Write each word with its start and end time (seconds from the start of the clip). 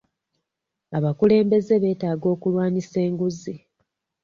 Abakulembeze 0.97 1.73
beetaaga 1.83 2.27
okulwanyisa 2.35 2.97
enguzi. 3.07 3.55